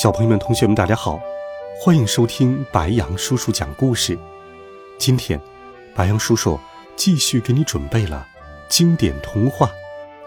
[0.00, 1.20] 小朋友们、同学们，大家好，
[1.78, 4.18] 欢迎收听白羊叔叔讲故事。
[4.96, 5.38] 今天，
[5.94, 6.58] 白羊叔叔
[6.96, 8.26] 继续给你准备了
[8.66, 9.70] 经典童话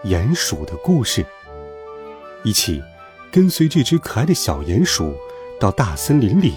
[0.08, 1.24] 《鼹鼠的故事》，
[2.44, 2.80] 一起
[3.32, 5.12] 跟随这只可爱的小鼹鼠
[5.58, 6.54] 到大森林里，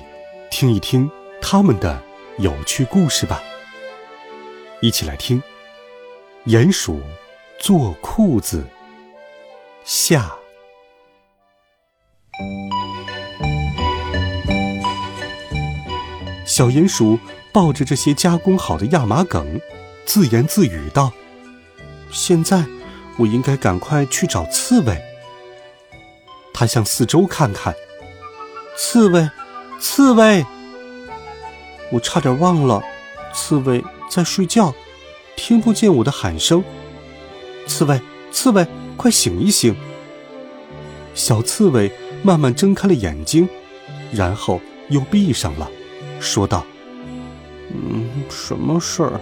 [0.51, 1.09] 听一听
[1.41, 1.99] 他们的
[2.37, 3.41] 有趣故事吧。
[4.79, 5.41] 一起来听
[6.51, 7.01] 《鼹鼠
[7.57, 8.61] 做裤子》
[9.83, 10.37] 下。
[16.47, 17.19] 小鼹鼠
[17.51, 19.59] 抱着这些加工好的亚麻梗，
[20.05, 21.11] 自言自语道
[22.09, 22.63] ：“现在
[23.17, 24.97] 我应该赶快去找刺猬。”
[26.53, 27.75] 他向四周看看，
[28.77, 29.29] 刺猬，
[29.77, 30.45] 刺猬！
[31.91, 32.81] 我差点忘了，
[33.33, 34.73] 刺猬在睡觉，
[35.35, 36.63] 听不见我的喊声。
[37.67, 37.99] 刺猬，
[38.31, 39.75] 刺猬，快醒一醒！
[41.13, 41.91] 小刺猬
[42.23, 43.49] 慢慢睁开了眼睛，
[44.13, 45.69] 然后又闭上了。
[46.19, 46.65] 说道
[47.71, 49.19] ：“嗯，什么事儿？”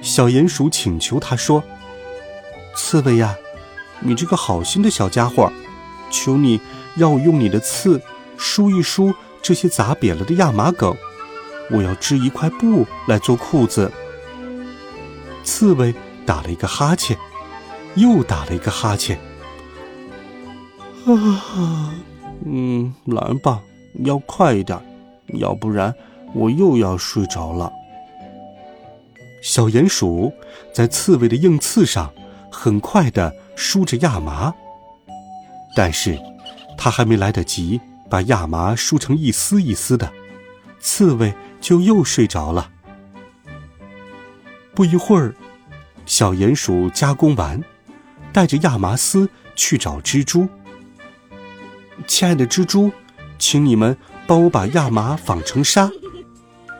[0.00, 1.62] 小鼹鼠请求他说
[2.76, 3.36] ：“刺猬呀，
[4.00, 5.52] 你这个好心的小家伙，
[6.10, 6.60] 求你
[6.94, 8.00] 让我用你的刺
[8.36, 10.96] 梳一梳这些砸扁了的亚麻梗，
[11.70, 13.90] 我要织一块布来做裤子。”
[15.42, 15.94] 刺猬
[16.26, 17.16] 打了一个哈欠，
[17.96, 19.18] 又打了一个哈欠。
[21.06, 21.94] 啊，
[22.44, 23.62] 嗯，来吧，
[24.04, 24.78] 要快一点。
[25.34, 25.94] 要不然
[26.34, 27.72] 我又要睡着了。
[29.42, 30.32] 小鼹鼠
[30.74, 32.12] 在刺猬的硬刺上
[32.50, 34.52] 很快的梳着亚麻，
[35.76, 36.18] 但是，
[36.76, 37.80] 它还没来得及
[38.10, 40.12] 把亚麻梳成一丝一丝的，
[40.80, 42.70] 刺猬就又睡着了。
[44.74, 45.34] 不一会儿，
[46.04, 47.62] 小鼹鼠加工完，
[48.32, 50.48] 带着亚麻丝去找蜘蛛。
[52.06, 52.90] 亲爱的蜘蛛，
[53.38, 53.96] 请你们。
[54.28, 55.90] 帮我把亚麻纺成纱，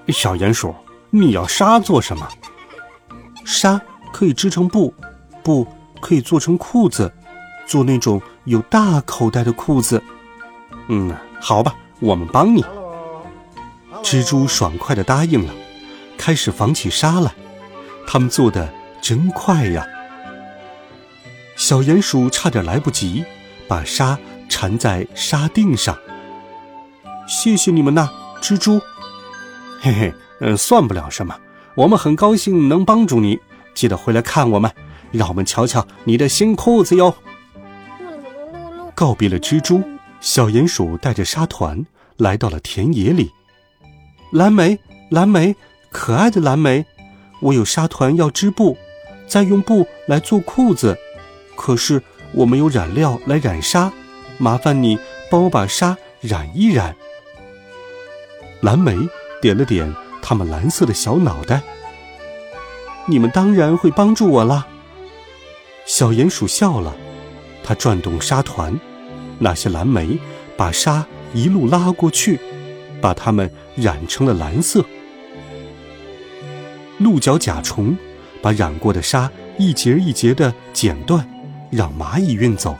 [0.08, 0.74] 小鼹鼠，
[1.08, 2.28] 你要纱做什么？
[3.46, 3.80] 纱
[4.12, 4.92] 可以织成布，
[5.42, 5.66] 布
[5.98, 7.10] 可以做成裤子，
[7.66, 10.02] 做那种有大口袋的裤子。
[10.88, 12.62] 嗯，好吧，我们帮你。
[14.02, 15.54] 蜘蛛爽快的答应了，
[16.18, 17.32] 开始纺起纱来。
[18.06, 18.70] 他们做的
[19.00, 19.86] 真快呀！
[21.56, 23.24] 小鼹鼠差点来不及，
[23.66, 24.18] 把纱
[24.50, 25.96] 缠在纱锭上。
[27.28, 28.08] 谢谢你们呐，
[28.40, 28.80] 蜘蛛。
[29.80, 31.38] 嘿嘿，嗯，算不了什么。
[31.74, 33.38] 我们很高兴能帮助你，
[33.74, 34.72] 记得回来看我们，
[35.12, 37.14] 让我们瞧瞧你的新裤子哟。
[38.94, 39.84] 告别了蜘蛛，
[40.22, 41.84] 小鼹鼠带着沙团
[42.16, 43.30] 来到了田野里。
[44.32, 44.78] 蓝莓，
[45.10, 45.54] 蓝莓，
[45.92, 46.86] 可爱的蓝莓，
[47.40, 48.76] 我有沙团要织布，
[49.28, 50.96] 再用布来做裤子，
[51.56, 52.02] 可是
[52.32, 53.92] 我没有染料来染沙，
[54.38, 54.98] 麻烦你
[55.30, 56.96] 帮我把沙染一染。
[58.60, 58.96] 蓝莓
[59.40, 61.62] 点了点他们蓝色的小脑袋。
[63.06, 64.66] 你们当然会帮助我啦。
[65.86, 66.94] 小鼹鼠笑了，
[67.64, 68.78] 它转动沙团，
[69.38, 70.18] 那些蓝莓
[70.56, 72.38] 把沙一路拉过去，
[73.00, 74.84] 把它们染成了蓝色。
[76.98, 77.96] 鹿角甲虫
[78.42, 81.26] 把染过的沙一节一节的剪断，
[81.70, 82.76] 让蚂蚁运走。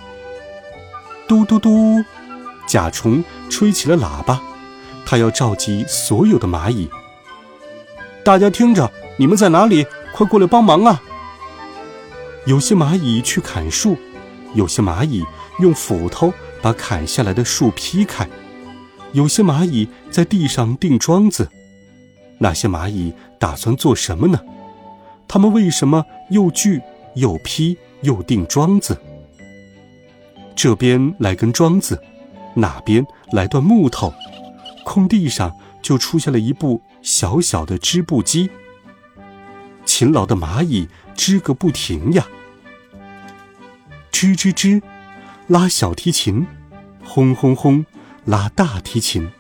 [1.26, 2.04] 嘟嘟嘟，
[2.66, 4.42] 甲虫吹起了喇叭。
[5.10, 6.86] 他要召集所有的蚂蚁，
[8.22, 9.86] 大家听着，你们在哪里？
[10.12, 11.02] 快过来帮忙啊！
[12.44, 13.96] 有些蚂蚁去砍树，
[14.52, 15.24] 有些蚂蚁
[15.60, 16.30] 用斧头
[16.60, 18.28] 把砍下来的树劈开，
[19.12, 21.48] 有些蚂蚁在地上钉桩子。
[22.36, 24.38] 那些蚂蚁打算做什么呢？
[25.26, 26.82] 他们为什么又锯
[27.14, 28.94] 又劈又钉桩子？
[30.54, 31.98] 这边来根桩子，
[32.52, 33.02] 那边
[33.32, 34.12] 来段木头。
[34.98, 38.50] 空地上就出现了一部小小的织布机。
[39.84, 42.26] 勤劳的蚂蚁织个不停呀，
[44.10, 44.82] 织织织，
[45.46, 46.44] 拉小提琴，
[47.04, 47.86] 轰轰轰，
[48.24, 49.30] 拉大提琴。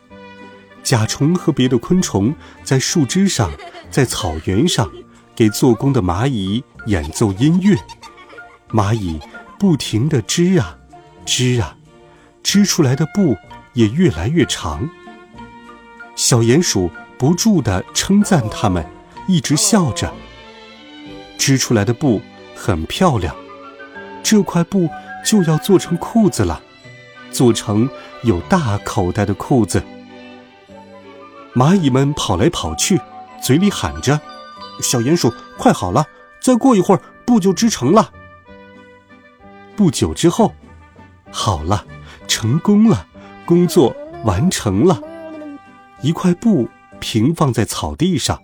[0.84, 2.32] 甲虫和别的昆虫
[2.62, 3.50] 在树枝上，
[3.90, 4.88] 在草原上，
[5.34, 7.76] 给做工的蚂蚁演奏音乐。
[8.70, 9.18] 蚂蚁
[9.58, 10.78] 不停地织啊，
[11.26, 11.76] 织啊，
[12.44, 13.36] 织出来的布
[13.72, 14.88] 也越来越长。
[16.28, 18.84] 小鼹鼠不住地称赞它们，
[19.26, 20.12] 一直笑着。
[21.38, 22.20] 织出来的布
[22.54, 23.34] 很漂亮，
[24.22, 24.90] 这块布
[25.24, 26.60] 就要做成裤子了，
[27.30, 27.88] 做成
[28.24, 29.82] 有大口袋的裤子。
[31.54, 33.00] 蚂蚁们跑来跑去，
[33.42, 34.20] 嘴里喊着
[34.84, 36.04] ：“小鼹鼠，快好了，
[36.42, 38.12] 再过一会儿布就织成了。”
[39.74, 40.52] 不久之后，
[41.30, 41.86] 好了，
[42.26, 43.06] 成功了，
[43.46, 45.00] 工作完成了。
[46.02, 46.68] 一块布
[47.00, 48.40] 平放在草地上。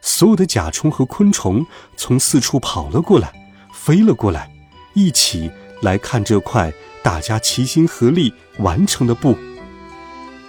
[0.00, 1.66] 所有的甲虫和昆虫
[1.96, 3.32] 从四处跑了过来，
[3.72, 4.50] 飞了过来，
[4.92, 5.50] 一起
[5.80, 6.72] 来看这块
[7.02, 9.36] 大家齐心合力完成的布。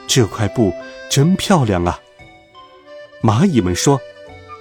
[0.07, 0.73] 这块布
[1.09, 1.99] 真漂亮啊！
[3.23, 3.99] 蚂蚁们说：“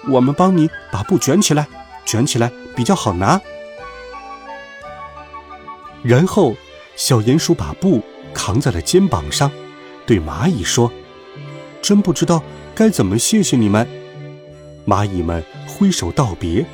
[0.09, 1.67] 我们帮你把布卷起来，
[2.07, 3.41] 卷起来比较好拿。”
[6.03, 6.55] 然后，
[6.97, 8.03] 小鼹鼠把布
[8.33, 9.51] 扛在了肩膀上，
[10.07, 10.91] 对蚂蚁说
[11.85, 12.43] ：“真不知道
[12.75, 13.87] 该怎么谢谢你们。”
[14.89, 16.65] 蚂蚁们挥手道别，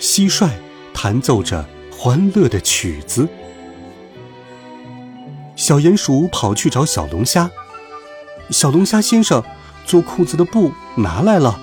[0.00, 0.50] 蟋蟀
[0.92, 1.64] 弹奏着
[1.96, 3.28] 欢乐的曲子。
[5.54, 7.48] 小鼹鼠跑去找小龙虾，
[8.50, 9.44] 小龙虾先生，
[9.86, 11.60] 做裤子的布拿来了。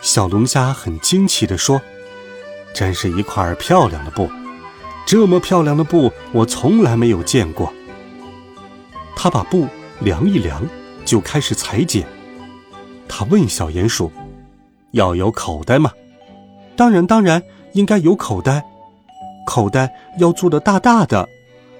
[0.00, 1.82] 小龙虾很惊奇地说
[2.72, 4.30] ：“真是一块漂亮的布，
[5.04, 7.70] 这么漂亮的布我从来没有见过。”
[9.14, 9.68] 他把布
[10.00, 10.62] 量一量，
[11.04, 12.06] 就开始裁剪。
[13.08, 14.10] 他问小鼹鼠。
[14.92, 15.90] 要有口袋吗？
[16.76, 18.62] 当然，当然应该有口袋。
[19.46, 21.26] 口袋要做的大大的，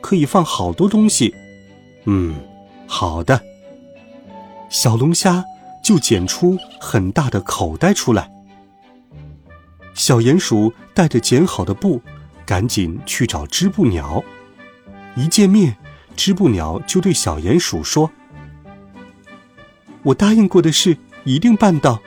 [0.01, 1.35] 可以放好多东西。
[2.07, 2.35] 嗯，
[2.87, 3.39] 好的。
[4.71, 5.45] 小龙虾
[5.85, 8.31] 就剪出很大的口袋出来。
[9.93, 12.01] 小鼹鼠带着剪好的布，
[12.47, 14.25] 赶紧去找织布鸟。
[15.17, 15.77] 一见面，
[16.17, 18.11] 织布鸟就对小鼹鼠说
[20.03, 22.01] ：“我答应过的事一定办到。”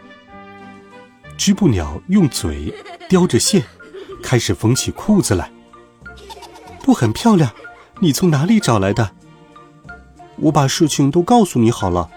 [1.38, 2.74] 织布鸟用嘴
[3.09, 3.63] 叼着线，
[4.24, 5.51] 开始缝起裤子来。
[6.81, 7.51] 布很漂亮，
[8.00, 9.12] 你从哪里找来的？
[10.38, 12.09] 我把事情都告诉你好了。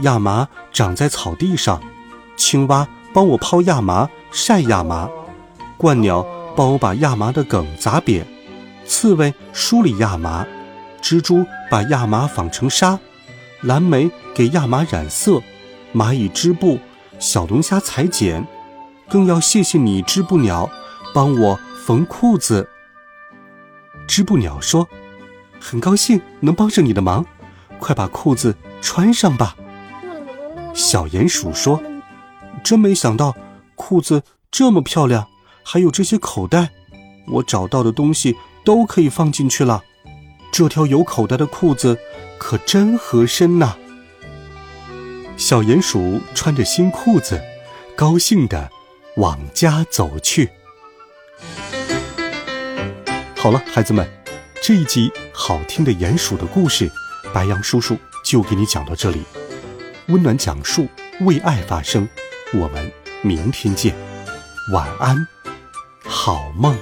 [0.00, 1.82] 亚麻长在草地上，
[2.36, 5.08] 青蛙帮我抛亚麻、晒亚麻，
[5.78, 6.26] 鹳鸟
[6.56, 8.26] 帮我把亚麻的梗砸扁，
[8.86, 10.46] 刺猬梳理亚麻，
[11.02, 12.98] 蜘蛛把亚麻纺成纱，
[13.62, 15.40] 蓝莓给亚麻染色，
[15.94, 16.78] 蚂蚁织布。
[17.20, 18.44] 小龙虾裁剪，
[19.08, 20.68] 更要谢谢你，织布鸟，
[21.14, 22.68] 帮我缝裤子。
[24.08, 24.88] 织布鸟说
[25.60, 27.24] ：“很高兴能帮上你的忙，
[27.78, 29.54] 快把裤子穿上吧。”
[30.74, 31.80] 小鼹鼠说
[32.64, 33.36] ：“真没想到，
[33.76, 35.28] 裤子这么漂亮，
[35.62, 36.70] 还有这些口袋，
[37.28, 39.80] 我找到的东西都可以放进去了。
[40.50, 41.96] 这条有口袋的裤子
[42.42, 43.76] 可真合身呐。”
[45.38, 47.40] 小鼹鼠穿着新裤子，
[47.94, 48.68] 高兴地
[49.16, 50.50] 往家走去。
[53.36, 54.06] 好了，孩子们，
[54.60, 56.90] 这一集好听的鼹鼠的故事，
[57.32, 59.22] 白杨叔叔就给你讲到这里。
[60.08, 60.88] 温暖讲述，
[61.20, 62.08] 为爱发声。
[62.52, 62.90] 我们
[63.22, 63.94] 明天见，
[64.72, 65.16] 晚安，
[66.04, 66.76] 好梦。